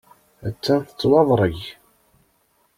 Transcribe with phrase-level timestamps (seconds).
[0.41, 1.61] Ha-t-an tettwaḍreg.